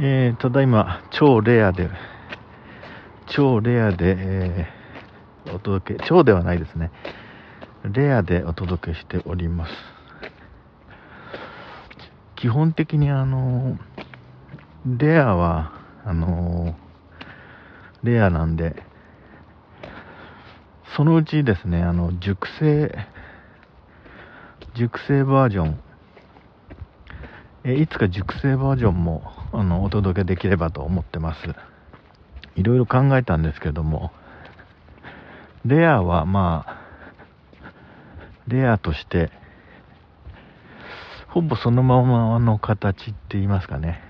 [0.00, 1.90] えー、ただいま超レアで
[3.26, 6.92] 超レアで、えー、お届け超ではないですね。
[7.82, 9.72] レアでお届けしております。
[12.36, 13.76] 基本的にあの
[14.86, 15.72] レアは
[16.04, 16.76] あの
[18.04, 18.80] レアなんで
[20.96, 22.94] そのうちですねあの熟成
[24.76, 25.87] 熟成バージョン
[27.64, 29.22] えいつか熟成バージョンも
[29.52, 31.40] あのお届けできればと思ってます。
[32.56, 34.12] いろいろ考えたんですけども。
[35.64, 36.78] レアはまあ
[38.46, 39.30] レアとして
[41.28, 44.00] ほぼそのままの形って言いますかね。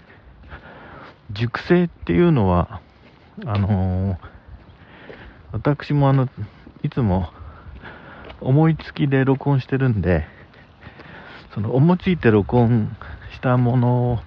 [1.33, 2.81] 熟成っていうのは
[3.45, 4.17] あのー、
[5.53, 6.29] 私もあの
[6.83, 7.31] いつも
[8.41, 10.25] 思いつきで録音してるんで
[11.53, 12.97] その思いついて録音
[13.39, 14.21] したもの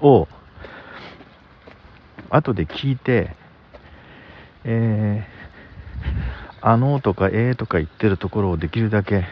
[0.00, 0.28] を
[2.30, 3.34] 後で聞いて、
[4.62, 9.24] えー、あのとかえーとか言ってるところをできるだけ、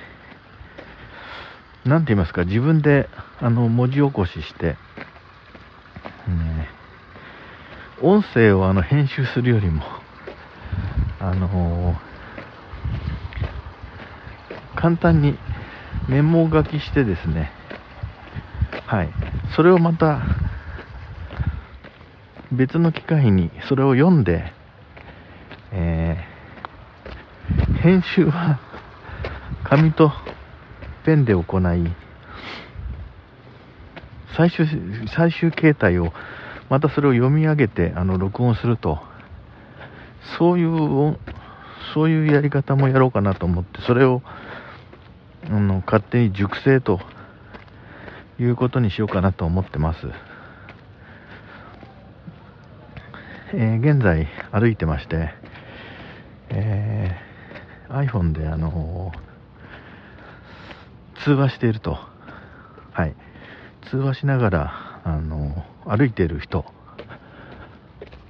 [1.85, 3.09] なんて言いますか、自分で
[3.41, 4.77] あの文字起こしして、ね、
[8.01, 9.85] 音声をあの編集するよりも、
[11.21, 15.39] あのー、簡単に
[16.09, 17.62] メモ書きしてですね、
[18.93, 19.09] はい、
[19.57, 20.21] それをまた
[22.53, 24.53] 別の機会にそれを読んで、
[25.73, 28.61] えー、編集は
[29.65, 30.13] 紙と
[31.07, 31.91] ペンで行い
[34.37, 34.67] 最終
[35.09, 36.13] 最終形態を
[36.69, 38.99] またそれを読み上げてあの録音すると
[40.39, 41.19] そういう
[41.95, 44.21] そういうやり方もやろうかなと思ってそれを
[45.47, 47.01] あの勝手に熟成と
[48.39, 50.07] いうことにしようかなと思ってます。
[53.55, 55.35] えー、現在歩いてまして、
[56.49, 59.13] えー、iPhone であの
[61.23, 61.99] 通話していると、
[62.93, 63.15] はい、
[63.91, 66.65] 通話しながらあの歩いている人。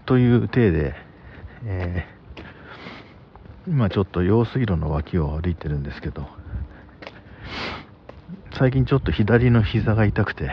[0.05, 0.95] という体で、
[1.65, 2.05] え、
[3.69, 6.27] 今ちょっと用水路の脇を歩いてるんですけど。
[8.63, 10.53] 最近ちょっと左の膝が痛くて。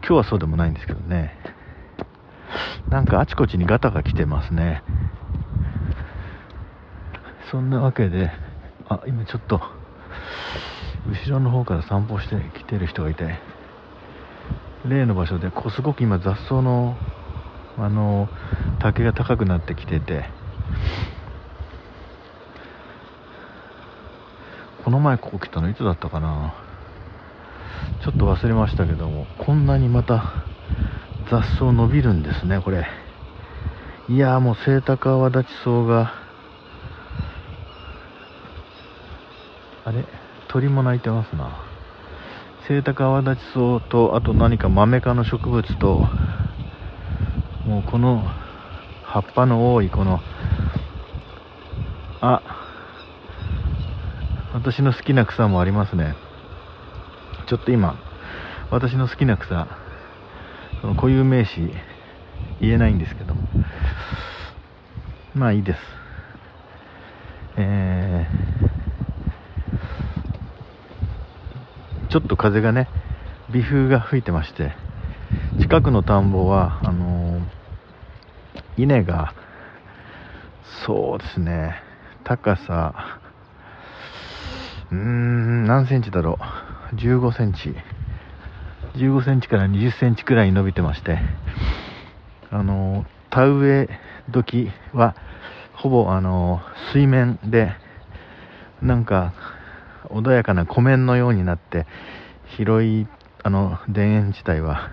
[0.00, 1.38] 今日はそうでもないんですけどね。
[2.90, 4.82] なんかあちこちにガタが来てますね。
[7.52, 8.32] そんなわけで
[8.88, 9.60] あ今ちょっと
[11.06, 13.38] 後ろの方から散歩してきてる人がいて。
[14.84, 16.96] 例の場所でこうすごく今雑草の
[17.78, 18.28] あの
[18.80, 20.24] 竹が高くなってきてて。
[24.90, 26.52] この前ここ来たのいつだったかな？
[28.02, 30.44] ちょっと忘れましたけどもこんなにまた
[31.30, 32.88] 雑草伸びるんですねこれ。
[34.08, 36.12] いやもうセイタカアワダチソウが
[39.84, 40.04] あれ？
[40.48, 41.64] 鳥も鳴いてますな。
[42.66, 46.08] セイタカアワダチソウとあと何かマメ科の植物と
[47.64, 48.24] もうこの
[49.04, 50.18] 葉っぱの多いこの
[52.20, 52.59] あ
[54.52, 56.14] 私の好きな草もありますね。
[57.46, 57.98] ちょっと今
[58.70, 59.68] 私の好きな草
[60.80, 61.70] その固有名詞
[62.60, 63.34] 言えないんですけど。
[63.34, 63.42] も
[65.34, 65.78] まあいいです。
[67.56, 72.88] えー、ちょっと風がね
[73.52, 74.72] 微風が吹いてまして
[75.60, 79.34] 近くの田んぼはあのー、稲が
[80.86, 81.82] そうですね
[82.24, 83.19] 高さ
[84.90, 86.38] うーん、何センチだろ
[86.92, 87.74] う？15センチ。
[88.96, 91.18] 15センチから20センチくらい伸びてまして、
[92.50, 93.88] あの、田植え
[94.30, 95.14] 時は、
[95.74, 96.60] ほぼあの、
[96.92, 97.72] 水面で、
[98.82, 99.32] なんか、
[100.08, 101.86] 穏やかな湖面のようになって、
[102.56, 103.06] 広い、
[103.44, 104.90] あの、田園地帯は、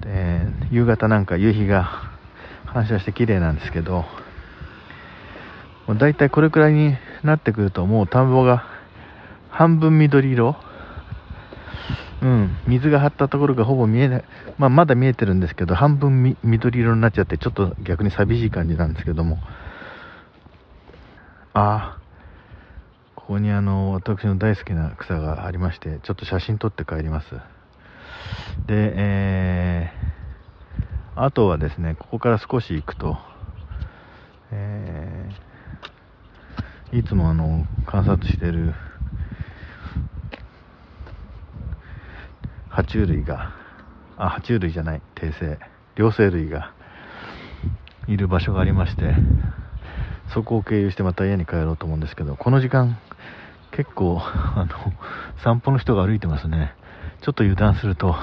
[0.00, 1.90] で夕方なんか夕日が
[2.64, 4.04] 反射して綺麗なんですけど、
[5.98, 8.79] だいたいこれくらいになってくるともう田んぼが
[9.60, 10.56] 半分緑色。
[12.22, 14.24] うん、水が張ったところがほぼ見えない、
[14.56, 19.38] まあ、まだ見えてるんですけど、半分緑色になっちゃって、ちょっと逆に寂しい感じなんですけども、
[21.52, 21.98] あ、
[23.14, 27.26] ここにあの私の大好きな草がありまして、ちょっと写真撮って帰ります。
[28.66, 33.18] で、えー、あとはですね、ここから少し行くと、
[34.52, 38.72] えー、いつもあの観察してる
[42.80, 43.52] 爬虫類が
[44.16, 45.58] あ爬虫類じゃない訂正。
[45.96, 46.72] 両生類が
[48.08, 49.14] いる場所がありまして
[50.32, 52.98] そこを経由してまた家に帰ろうと思うんですけどこの時間
[53.72, 54.92] 結構あの
[55.44, 56.74] 散歩の人が歩いてますね。
[57.22, 58.14] ちょっと油断すると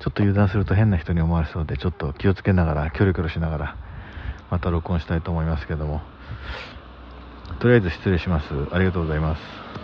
[0.00, 3.76] ちょっと油断すると変な人に思われそうでちょっと気をつけながらキョロキョロしながら
[4.50, 6.00] また録音したいと思いますけども。
[7.60, 8.46] とりあえず失礼します。
[8.72, 9.77] ありがとうございます。